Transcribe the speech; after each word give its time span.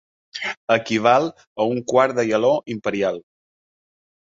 Equival 0.75 1.27
a 1.35 1.67
un 1.75 1.83
quart 1.95 2.17
de 2.21 2.27
galó 2.33 2.51
imperial. 2.79 3.23